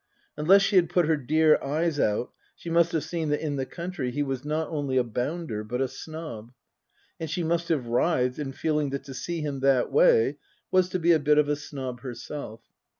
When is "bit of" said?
11.19-11.47